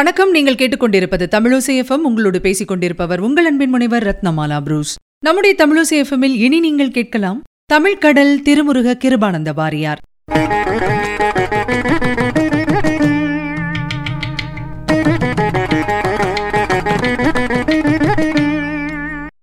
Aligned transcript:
வணக்கம். 0.00 0.30
நீங்கள் 0.30 0.54
கேட்டுக்கொண்டிருப்பது 0.54 1.24
தமிழோசை 1.30 1.96
உங்களோடு 2.02 2.40
பேசிக் 2.40 2.68
கொண்டிருப்பவர் 2.68 3.20
உங்கள் 3.20 3.44
அன்பின் 3.44 3.68
முனைவர் 3.68 4.04
ரத்னமாலா 4.04 4.60
புரூஸ். 4.60 4.94
நம்முடைய 5.24 5.56
தமிழோசை 5.58 6.24
இனி 6.34 6.60
நீங்கள் 6.60 6.90
கேட்கலாம் 6.90 7.42
தமிழ்கடல் 7.74 8.32
திருமுருக 8.42 8.94
கிருபானந்த 9.04 9.52
வாரியார். 9.54 10.00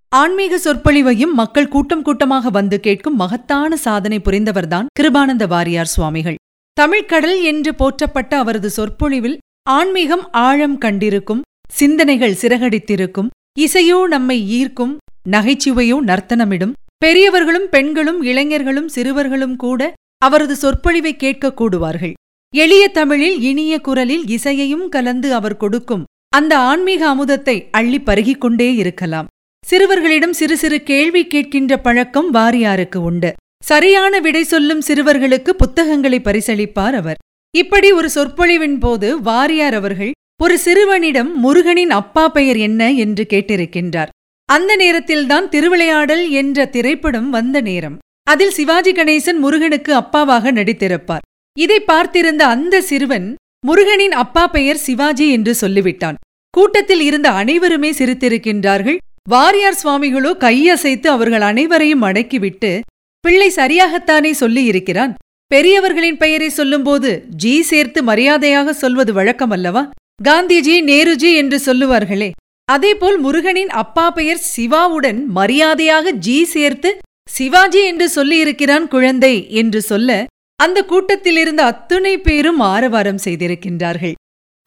ஆன்மீக 0.10 0.60
சொற்பொழிவையும் 0.66 1.34
மக்கள் 1.34 1.68
கூட்டம் 1.68 2.02
கூட்டமாக 2.02 2.50
வந்து 2.50 2.80
கேட்கும் 2.80 3.16
மகத்தான 3.16 3.76
சாதனை 3.76 4.20
புரிந்தவர்தான் 4.26 4.86
கிருபானந்த 5.00 5.48
வாரியார் 5.48 5.94
சுவாமிகள். 5.96 6.36
தமிழ்கடல் 6.82 7.42
என்று 7.42 7.74
போற்றப்பட்ட 7.76 8.38
அவரது 8.38 8.70
சொற்பொழிவில் 8.70 9.38
ஆன்மீகம் 9.68 10.32
ஆழம் 10.32 10.80
கண்டிருக்கும் 10.80 11.42
சிந்தனைகள் 11.72 12.38
சிறகடித்திருக்கும் 12.42 13.28
இசையோ 13.60 14.04
நம்மை 14.04 14.50
ஈர்க்கும் 14.50 14.98
நகைச்சுவையோ 15.30 15.98
நர்த்தனமிடும். 16.06 16.72
பெரியவர்களும் 16.98 17.70
பெண்களும் 17.70 18.22
இளைஞர்களும் 18.22 18.88
சிறுவர்களும் 18.88 19.56
கூட 19.56 19.94
அவரது 20.18 20.56
சொற்பொழிவை 20.56 21.16
கேட்கக் 21.16 21.62
கூடுவார்கள் 21.62 22.14
எளிய 22.56 22.88
தமிழில் 22.88 23.42
இனிய 23.42 23.82
குரலில் 23.82 24.28
இசையையும் 24.28 24.90
கலந்து 24.90 25.34
அவர் 25.34 25.58
கொடுக்கும் 25.58 26.04
அந்த 26.36 26.58
ஆன்மீக 26.58 27.14
அமுதத்தை 27.14 27.68
அள்ளி 27.72 28.00
பருகிக் 28.00 28.42
கொண்டே 28.42 28.76
இருக்கலாம். 28.76 29.28
சிறுவர்களிடம் 29.66 30.34
சிறு 30.34 30.58
சிறு 30.58 30.84
கேள்வி 30.84 31.26
கேட்கின்ற 31.26 31.78
பழக்கம் 31.84 32.34
வாரியாருக்கு 32.34 32.98
உண்டு. 32.98 33.34
சரியான 33.64 34.20
விடை 34.20 34.44
சொல்லும் 34.44 34.82
சிறுவர்களுக்கு 34.88 35.50
புத்தகங்களை 35.50 36.20
பரிசளிப்பார் 36.20 36.94
அவர். 36.94 37.18
இப்படி 37.58 37.92
ஒரு 37.92 38.10
சொற்பொழிவின் 38.16 38.80
போது 38.80 39.22
வாரியார் 39.22 39.74
அவர்கள் 39.74 40.12
ஒரு 40.44 40.60
சிறுவனிடம் 40.60 41.30
முருகனின் 41.40 41.92
அப்பா 41.92 42.28
பெயர் 42.28 42.58
என்ன? 42.58 42.92
என்று 42.92 43.24
கேட்டிருக்கின்றார். 43.30 44.12
அந்த 44.46 44.76
நேரத்தில்தான் 44.76 45.50
திருவிளையாடல் 45.50 46.30
என்ற 46.30 46.66
திரைப்படம் 46.66 47.30
வந்த 47.30 47.62
நேரம். 47.62 47.98
அதில் 48.24 48.52
சிவாஜி 48.52 48.92
கணேசன் 48.92 49.38
முருகனுக்கு 49.38 49.92
அப்பாவாக 49.96 50.52
நடித்திருப்பார். 50.52 51.26
இதை 51.60 51.84
பார்த்திருந்த 51.88 52.44
அந்த 52.54 52.82
சிறுவன் 52.82 53.36
முருகனின் 53.66 54.12
அப்பா 54.12 54.48
பெயர் 54.48 54.84
சிவாஜி 54.88 55.32
என்று 55.32 55.56
சொல்லிவிட்டான். 55.62 56.18
கூட்டத்தில் 56.50 57.02
இருந்த 57.02 57.30
அனைவருமே 57.32 57.92
சிரித்திருக்கின்றார்கள். 57.92 58.98
வாரியார் 59.30 59.82
சுவாமிகளோ 59.84 60.32
கையசைத்து 60.46 61.08
அவர்கள் 61.08 61.42
அனைவரையும் 61.42 62.04
அடக்கிவிட்டு 62.04 62.80
பிள்ளை 63.20 63.52
சரியாகத்தானே 63.56 64.32
சொல்லியிருக்கிறான்? 64.40 65.14
பெரியவர்களின் 65.52 66.18
பெயரை 66.18 66.50
சொல்லும்போது 66.50 67.10
ஜி 67.42 67.62
சேர்த்து 67.62 68.00
மரியாதையாக 68.04 68.74
சொல்வது 68.74 69.12
வழக்கம் 69.14 69.50
அல்லவா 69.50 69.84
காந்திஜி 70.24 70.76
நேருஜி 70.90 71.30
என்று 71.42 71.58
சொல்லுவார்களே. 71.66 72.32
அதேபோல் 72.66 73.18
முருகனின் 73.20 73.70
அப்பா 73.82 74.06
பெயர் 74.12 74.42
சிவாவுடன் 74.54 75.20
மரியாதையாக 75.38 76.12
ஜி 76.26 76.44
சேர்த்து 76.54 76.90
சிவாஜி 77.30 77.82
என்று 77.86 78.08
சொல்லியிருக்கிறான் 78.16 78.88
குழந்தை 78.88 79.36
என்று 79.62 79.82
சொல்ல 79.82 80.26
அந்த 80.60 80.86
கூட்டத்திலிருந்து 80.90 81.64
அத்துணை 81.72 82.14
பேரும் 82.18 82.60
ஆரவாரம் 82.74 83.24
செய்திருக்கின்றார்கள். 83.26 84.16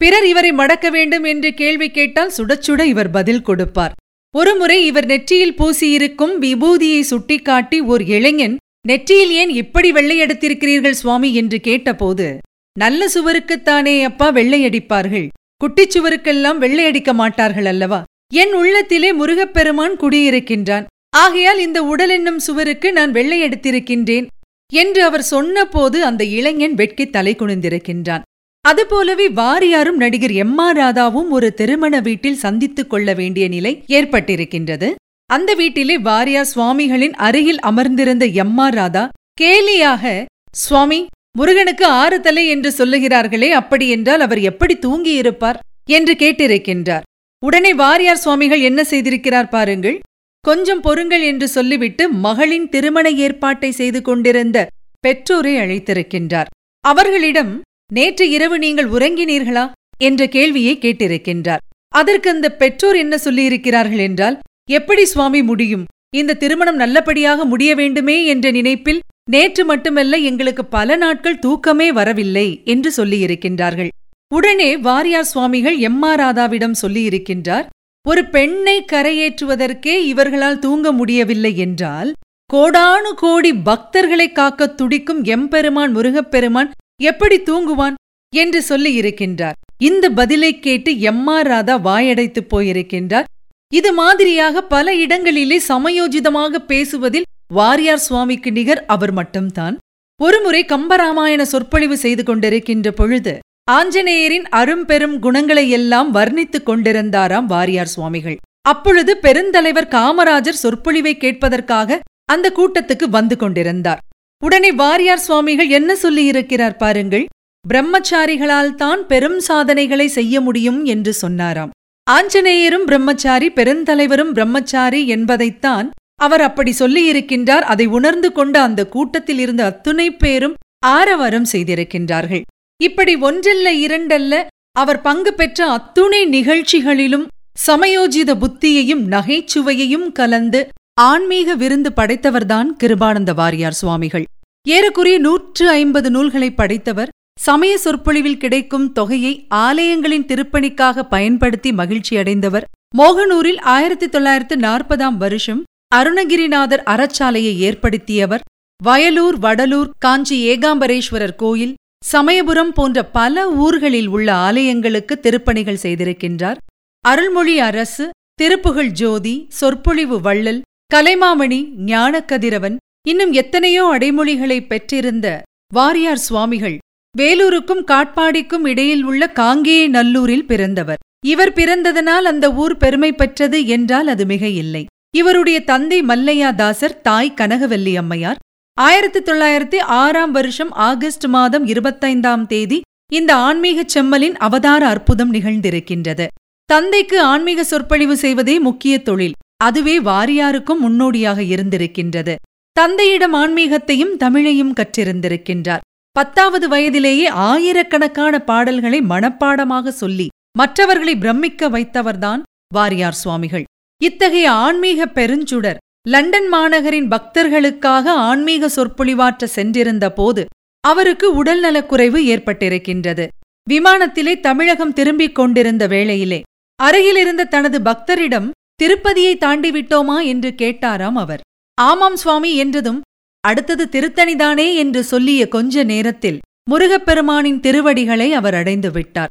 பிறர் 0.01 0.27
இவரை 0.31 0.51
மடக்க 0.51 0.89
வேண்டும் 0.89 1.23
என்று 1.23 1.49
கேள்வி 1.53 1.89
கேட்டால் 1.91 2.35
சுடச்சுட 2.37 2.81
இவர் 2.93 3.11
பதில் 3.11 3.45
கொடுப்பார். 3.49 3.95
ஒருமுறை 4.33 4.79
இவர் 4.85 5.05
நெற்றியில் 5.05 5.57
பூசியிருக்கும் 5.57 6.35
விபூதியை 6.45 7.01
சுட்டிக்காட்டி 7.11 7.79
ஓர் 7.93 8.03
இளைஞன் 8.17 8.57
நெற்றியில் 8.87 9.31
ஏன் 9.31 9.49
இப்படி 9.49 9.91
வெள்ளையடித்திருக்கிறீர்கள் 9.91 10.99
சுவாமி? 11.01 11.33
என்று 11.33 11.59
கேட்டபோது 11.59 12.37
நல்ல 12.79 13.07
சுவருக்குத்தானே 13.13 14.03
அப்பா 14.03 14.31
வெள்ளையடிப்பார்கள் 14.31 15.27
குட்டிச் 15.57 15.97
சுவருக்கெல்லாம் 15.97 16.57
வெள்ளையடிக்க 16.57 17.13
மாட்டார்கள் 17.13 17.65
அல்லவா? 17.65 18.03
என் 18.33 18.53
உள்ளத்திலே 18.53 19.13
முருகப்பெருமான் 19.13 19.95
குடியிருக்கின்றான். 19.97 20.85
ஆகையால் 21.09 21.59
இந்த 21.59 21.83
உடல் 21.83 22.09
என்னும் 22.09 22.39
சுவருக்கு 22.39 22.91
நான் 22.91 23.11
வெள்ளையடித்திருக்கின்றேன் 23.11 24.27
என்று 24.73 25.03
அவர் 25.03 25.23
சொன்னபோது 25.23 26.03
அந்த 26.03 26.23
இளைஞன் 26.23 26.73
வெட்கி 26.73 27.09
தலை 27.09 27.35
குனிந்திருக்கின்றான். 27.35 28.21
அதுபோலவே 28.61 29.29
வாரியாரும் 29.29 30.01
நடிகர் 30.03 30.31
எம் 30.31 30.57
ஆர் 30.57 30.77
ராதாவும் 30.77 31.29
ஒரு 31.29 31.53
திருமண 31.53 31.99
வீட்டில் 31.99 32.41
சந்தித்துக் 32.45 32.89
கொள்ள 32.89 33.13
வேண்டிய 33.13 33.47
நிலை 33.47 33.83
ஏற்பட்டிருக்கின்றது. 33.87 34.89
அந்த 35.31 35.51
வீட்டிலே 35.53 35.95
வாரியார் 35.97 36.51
சுவாமிகளின் 36.53 37.15
அருகில் 37.27 37.59
அமர்ந்திருந்த 37.59 38.25
எம் 38.43 38.57
ஆர் 38.57 38.73
ராதா 38.73 39.03
கேலியாக 39.41 40.05
சுவாமி 40.51 40.99
முருகனுக்கு 41.37 41.85
ஆறு 41.85 42.17
தலை 42.21 42.43
என்று 42.47 42.69
சொல்லுகிறார்களே 42.77 43.49
அப்படி 43.51 43.85
என்றால் 43.89 44.19
அவர் 44.19 44.41
எப்படி 44.41 44.75
தூங்கியிருப்பார்? 44.85 45.59
என்று 45.85 46.13
கேட்டிருக்கின்றார். 46.13 47.05
உடனே 47.43 47.71
வாரியார் 47.73 48.23
சுவாமிகள் 48.23 48.61
என்ன 48.61 48.81
செய்திருக்கிறார் 48.83 49.49
பாருங்கள். 49.49 49.97
கொஞ்சம் 50.45 50.81
பொறுங்கள் 50.81 51.21
என்று 51.21 51.47
சொல்லிவிட்டு 51.47 52.03
மகளின் 52.09 52.67
திருமண 52.69 53.09
ஏற்பாட்டை 53.09 53.71
செய்து 53.71 54.01
கொண்டிருந்த 54.01 54.67
பெற்றோரை 54.99 55.53
அழைத்திருக்கின்றார். 55.57 56.51
அவர்களிடம் 56.85 57.51
நேற்று 57.93 58.29
இரவு 58.29 58.57
நீங்கள் 58.59 58.89
உறங்கினீர்களா? 58.89 59.65
என்ற 59.97 60.27
கேள்வியை 60.27 60.75
கேட்டிருக்கின்றார். 60.81 61.63
அதற்கு 61.93 62.29
அந்த 62.29 62.47
பெற்றோர் 62.51 62.95
என்ன 62.95 63.15
சொல்லியிருக்கிறார்கள் 63.25 64.03
என்றால் 64.09 64.37
எப்படி 64.71 65.05
சுவாமி 65.05 65.43
முடியும்? 65.43 65.85
இந்த 66.15 66.33
திருமணம் 66.33 66.75
நல்லபடியாக 66.75 67.45
முடிய 67.45 67.75
வேண்டுமே 67.75 68.25
என்ற 68.25 68.51
நினைப்பில் 68.51 68.99
நேற்று 69.29 69.65
மட்டுமல்ல 69.65 70.17
எங்களுக்கு 70.17 70.65
பல 70.65 70.95
நாட்கள் 70.95 71.39
தூக்கமே 71.39 71.91
வரவில்லை 71.91 72.61
என்று 72.65 72.91
சொல்லியிருக்கின்றார்கள். 72.97 73.87
உடனே 74.33 74.77
வாரியார் 74.77 75.25
சுவாமிகள் 75.25 75.77
எம் 75.77 76.01
ஆர் 76.01 76.19
ராதாவிடம் 76.19 76.73
சொல்லியிருக்கின்றார் 76.81 77.65
ஒரு 78.07 78.25
பெண்ணை 78.25 78.85
கரையேற்றுவதற்கே 78.91 79.97
இவர்களால் 80.03 80.59
தூங்க 80.59 80.91
முடியவில்லை 80.91 81.57
என்றால் 81.57 82.13
கோடானு 82.53 83.13
கோடி 83.15 83.51
பக்தர்களை 83.51 84.31
காக்கத் 84.31 84.75
துடிக்கும் 84.75 85.23
எம்பெருமான் 85.23 85.91
முருகப்பெருமான் 85.91 86.71
எப்படி 87.01 87.41
தூங்குவான்? 87.41 87.93
என்று 88.35 88.63
சொல்லியிருக்கின்றார். 88.69 89.59
இந்த 89.77 90.09
பதிலைக் 90.09 90.59
கேட்டு 90.59 90.99
எம் 90.99 91.27
ஆர் 91.27 91.47
ராதா 91.47 91.77
வாயடைத்துப் 91.77 92.47
போயிருக்கின்றார். 92.55 93.23
இது 93.71 93.89
மாதிரியாக 93.93 94.61
பல 94.73 94.95
இடங்களிலே 94.95 95.57
சமயோஜிதமாக 95.67 96.59
பேசுவதில் 96.71 97.27
வாரியார் 97.53 98.03
சுவாமிக்கு 98.07 98.51
நிகர் 98.51 98.81
அவர் 98.85 99.13
மட்டும்தான். 99.19 99.75
ஒருமுறை 100.19 100.61
கம்பராமாயண 100.65 101.41
சொற்பொழிவு 101.41 101.95
செய்து 101.97 102.23
கொண்டிருக்கின்ற 102.23 102.89
பொழுது 102.91 103.33
ஆஞ்சநேயரின் 103.71 104.47
அரும்பெரும் 104.59 105.17
குணங்களை 105.19 105.65
எல்லாம் 105.69 106.09
வர்ணித்துக் 106.15 106.67
கொண்டிருந்தாராம் 106.69 107.47
வாரியார் 107.53 107.91
சுவாமிகள். 107.95 108.37
அப்பொழுது 108.69 109.11
பெருந்தலைவர் 109.25 109.91
காமராஜர் 109.97 110.61
சொற்பொழிவை 110.63 111.13
கேட்பதற்காக 111.17 111.99
அந்த 112.25 112.47
கூட்டத்துக்கு 112.57 113.07
வந்து 113.09 113.35
கொண்டிருந்தார். 113.37 114.01
உடனே 114.41 114.71
வாரியார் 114.71 115.25
சுவாமிகள் 115.25 115.69
என்ன 115.69 115.91
சொல்லியிருக்கிறார் 116.03 116.79
பாருங்கள். 116.83 117.25
பிரம்மச்சாரிகளால் 117.65 118.75
தான் 118.75 119.01
பெரும் 119.07 119.39
சாதனைகளை 119.39 120.07
செய்ய 120.07 120.41
முடியும் 120.41 120.79
என்று 120.85 121.13
சொன்னாராம். 121.13 121.71
ஆஞ்சநேயரும் 122.09 122.85
பிரம்மச்சாரி 122.85 123.49
பெருந்தலைவரும் 123.49 124.31
பிரம்மச்சாரி 124.31 125.07
என்பதைத்தான் 125.07 125.91
அவர் 126.15 126.41
அப்படி 126.41 126.73
சொல்லியிருக்கின்றார். 126.79 127.65
அதை 127.73 127.85
உணர்ந்து 127.85 128.31
கொண்ட 128.31 128.61
அந்த 128.61 128.87
கூட்டத்தில் 128.87 129.39
இருந்த 129.39 129.65
அத்துணை 129.65 130.11
பேரும் 130.11 130.55
ஆரவாரம் 130.85 131.47
செய்திருக்கின்றார்கள். 131.51 132.41
இப்படி 132.83 133.15
ஒன்றல்ல 133.15 133.73
இரண்டல்ல 133.73 134.47
அவர் 134.71 135.01
பங்கு 135.01 135.33
பெற்ற 135.33 135.69
அத்துணை 135.71 136.21
நிகழ்ச்சிகளிலும் 136.27 137.25
சமயோஜித 137.67 138.31
புத்தியையும் 138.43 139.03
நகைச்சுவையையும் 139.07 140.11
கலந்து 140.11 140.67
ஆன்மீக 141.01 141.55
விருந்து 141.55 141.89
படைத்தவர்தான் 141.95 142.69
கிருபானந்த 142.83 143.31
வாரியார் 143.33 143.79
சுவாமிகள். 143.81 144.25
ஏறக்குறைய 144.67 145.17
நூற்று 145.19 145.69
ஐம்பது 145.69 146.09
நூல்களை 146.11 146.51
படைத்தவர் 146.51 147.09
சமய 147.45 147.77
சொற்பொழிவில் 147.77 148.37
கிடைக்கும் 148.37 148.91
தொகையை 148.91 149.33
ஆலயங்களின் 149.49 150.25
திருப்பணிக்காக 150.25 151.03
பயன்படுத்தி 151.03 151.71
மகிழ்ச்சியடைந்தவர் 151.71 152.65
மோகனூரில் 152.97 153.59
ஆயிரத்தி 153.59 154.09
தொள்ளாயிரத்து 154.09 154.55
நாற்பதாம் 154.57 155.17
வருஷம் 155.17 155.61
அருணகிரிநாதர் 155.95 156.83
அறச்சாலையை 156.85 157.53
ஏற்படுத்தியவர். 157.67 158.43
வயலூர் 158.83 159.37
வடலூர் 159.39 159.89
காஞ்சி 159.99 160.37
ஏகாம்பரேஸ்வரர் 160.49 161.35
கோயில் 161.35 161.73
சமயபுரம் 162.05 162.73
போன்ற 162.73 163.05
பல 163.05 163.49
ஊர்களில் 163.49 164.07
உள்ள 164.07 164.27
ஆலயங்களுக்கு 164.47 165.15
திருப்பணிகள் 165.21 165.81
செய்திருக்கின்றார். 165.81 166.61
அருள்மொழி 167.05 167.59
அரசு 167.59 168.09
திருப்புகழ் 168.35 168.91
ஜோதி 168.91 169.45
சொற்பொழிவு 169.49 170.19
வள்ளல் 170.21 170.61
கலைமாமணி 170.95 171.59
ஞானக்கதிரவன் 171.85 172.75
இன்னும் 173.07 173.31
எத்தனையோ 173.31 173.83
அடைமொழிகளை 173.97 174.59
பெற்றிருந்த 174.67 175.27
வாரியார் 175.75 176.23
சுவாமிகள் 176.27 176.77
வேலூருக்கும் 177.17 177.83
காட்பாடிக்கும் 177.87 178.63
இடையில் 178.63 179.03
உள்ள 179.03 179.31
காங்கேய 179.35 179.89
நல்லூரில் 179.89 180.45
பிறந்தவர். 180.45 180.97
இவர் 181.25 181.53
பிறந்ததனால் 181.53 182.27
அந்த 182.31 182.53
ஊர் 182.53 182.77
பெருமை 182.77 183.13
பெற்றது 183.13 183.67
என்றால் 183.67 184.07
அது 184.07 184.25
மிக 184.25 184.47
இல்லை 184.47 184.85
இவருடைய 185.15 185.63
தந்தை 185.63 186.01
மல்லையா 186.01 186.55
தாசர் 186.55 187.01
தாய் 187.01 187.33
கனகவல்லி 187.35 187.93
அம்மையார். 187.95 188.37
ஆயிரத்தி 188.73 189.19
தொள்ளாயிரத்தி 189.19 189.79
ஆறாம் 189.79 190.31
வருஷம் 190.31 190.71
ஆகஸ்ட் 190.71 191.25
மாதம் 191.25 191.67
இருபத்தைந்தாம் 191.67 192.45
தேதி 192.45 192.81
இந்த 193.13 193.35
ஆன்மீகச் 193.35 193.97
செம்மலின் 193.97 194.35
அவதார 194.35 194.87
அற்புதம் 194.87 195.33
நிகழ்ந்திருக்கின்றது. 195.33 196.27
தந்தைக்கு 196.65 197.21
ஆன்மீக 197.21 197.63
சொற்பொழிவு 197.63 198.17
செய்வதே 198.17 198.59
முக்கிய 198.59 199.01
தொழில். 199.01 199.37
அதுவே 199.63 199.99
வாரியாருக்கும் 199.99 200.77
முன்னோடியாக 200.79 201.41
இருந்திருக்கின்றது. 201.41 202.35
தந்தையிடம் 202.71 203.33
ஆன்மீகத்தையும் 203.33 204.17
தமிழையும் 204.19 204.73
கற்றிருந்திருக்கின்றார். 204.79 205.85
பத்தாவது 206.11 206.67
வயதிலேயே 206.67 207.27
ஆயிரக்கணக்கான 207.27 208.39
பாடல்களை 208.39 208.99
மனப்பாடமாக 209.01 209.87
சொல்லி 209.87 210.27
மற்றவர்களை 210.57 211.15
பிரமிக்க 211.15 211.69
வைத்தவர்தான் 211.69 212.41
வாரியார் 212.75 213.19
சுவாமிகள். 213.21 213.63
இத்தகைய 214.03 214.51
ஆன்மீக 214.51 215.05
பெருஞ்சுடர் 215.05 215.77
லண்டன் 216.09 216.47
மாநகரின் 216.47 217.07
பக்தர்களுக்காக 217.07 218.05
ஆன்மீக 218.29 218.69
சொற்பொழிவாற்ற 218.69 219.43
சென்றிருந்த 219.43 220.11
போது 220.11 220.45
அவருக்கு 220.87 221.43
உடல்நலக்குறைவு 221.43 222.19
ஏற்பட்டிருக்கின்றது. 222.33 223.27
விமானத்திலே 223.69 224.39
தமிழகம் 224.39 224.93
திரும்பிக் 224.93 225.35
கொண்டிருந்த 225.35 225.87
வேளையிலே 225.87 226.41
அருகிலிருந்த 226.83 227.43
தனது 227.45 227.79
பக்தரிடம் 227.79 228.49
திருப்பதியை 228.83 229.33
தாண்டிவிட்டோமா? 229.37 230.17
என்று 230.23 230.49
கேட்டாராம் 230.57 231.19
அவர். 231.23 231.39
ஆமாம் 231.81 232.15
சுவாமி 232.15 232.55
என்றதும் 232.55 233.01
அடுத்தது 233.41 233.87
திருத்தணிதானே 233.91 234.75
என்று 234.75 235.03
சொல்லிய 235.03 235.47
கொஞ்ச 235.47 235.83
நேரத்தில் 235.83 236.39
முருகப்பெருமானின் 236.71 237.59
திருவடிகளை 237.59 238.33
அவர் 238.33 238.53
அடைந்து 238.53 238.91
விட்டார். 238.91 239.29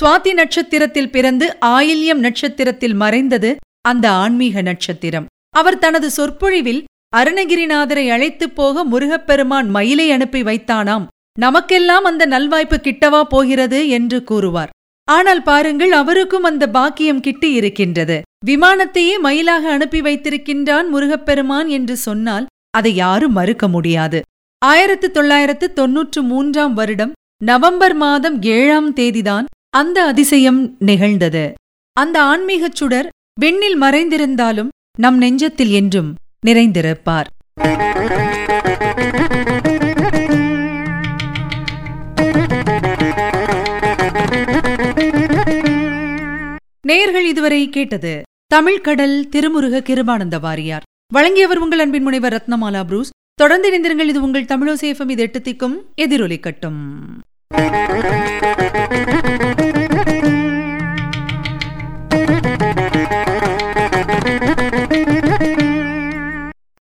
சுவாதி 0.00 0.32
நட்சத்திரத்தில் 0.32 1.10
பிறந்து 1.10 1.56
ஆயில்யம் 1.60 2.14
நட்சத்திரத்தில் 2.14 2.94
மறைந்தது 2.94 3.56
அந்த 3.88 4.10
ஆன்மீக 4.10 4.62
நட்சத்திரம். 4.62 5.26
அவர் 5.50 5.78
தனது 5.78 6.10
சொற்பொழிவில் 6.10 6.84
அருணகிரிநாதரை 7.16 8.10
அழைத்துப் 8.10 8.56
போக 8.56 8.84
முருகப்பெருமான் 8.84 9.70
மயிலை 9.70 10.10
அனுப்பி 10.10 10.42
வைத்தானாம். 10.42 11.06
நமக்கெல்லாம் 11.38 12.04
அந்த 12.04 12.26
நல்வாய்ப்பு 12.26 12.76
கிட்டவா 12.82 13.22
போகிறது 13.22 13.88
என்று 13.88 14.24
கூறுவார். 14.24 14.70
ஆனால் 15.04 15.42
பாருங்கள் 15.42 15.92
அவருக்கும் 15.92 16.42
அந்த 16.42 16.68
பாக்கியம் 16.68 17.20
கிட்டி 17.20 17.52
இருக்கின்றது. 17.52 18.22
விமானத்தையே 18.46 19.18
மயிலாக 19.18 19.70
அனுப்பி 19.70 20.00
வைத்திருக்கின்றான் 20.00 20.88
முருகப்பெருமான் 20.88 21.68
என்று 21.68 21.96
சொன்னால் 21.96 22.46
அதை 22.70 22.94
யாரும் 22.94 23.32
மறுக்க 23.32 23.68
முடியாது. 23.68 24.22
ஆயிரத்து 24.58 25.10
தொள்ளாயிரத்து 25.10 25.72
தொன்னூற்று 25.72 26.22
மூன்றாம் 26.22 26.74
வருடம் 26.74 27.12
நவம்பர் 27.44 27.94
மாதம் 27.94 28.42
ஏழாம் 28.42 28.94
தேதிதான் 28.96 29.44
அந்த 29.70 30.04
அதிசயம் 30.04 30.76
நிகழ்ந்தது. 30.78 31.52
அந்த 31.92 32.16
ஆன்மீகச் 32.22 32.74
சுடர் 32.74 33.08
விண்ணில் 33.40 33.82
மறைந்திருந்தாலும் 33.82 34.68
நம் 34.98 35.20
நெஞ்சத்தில் 35.22 35.70
என்றும் 35.70 36.14
நிறைந்திருப்பார். 36.46 37.28
நேர்கள் 46.88 47.26
இதுவரை 47.32 47.68
கேட்டது 47.68 48.22
தமிழ்கடல் 48.54 49.16
திருமுருக 49.28 49.80
கிருபானந்த 49.80 50.40
வாரியார். 50.40 50.86
வழங்கியவர் 51.12 51.58
உங்கள் 51.58 51.78
அன்பின் 51.78 52.02
முனைவர் 52.02 52.32
ரத்னமாலா 52.32 52.84
புரூஸ். 52.84 53.10
தொடர்ந்து 53.34 53.68
இணைந்திருங்கள். 53.70 54.08
இது 54.08 54.22
உங்கள் 54.22 54.44
தமிழோசேஃபம் 54.44 55.10
இது 55.10 55.22
எட்டு 55.22 55.38
திக்கும் 55.38 55.76
எதிரொலிக்கட்டும். 55.96 56.78